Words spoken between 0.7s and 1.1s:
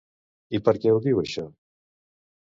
què ho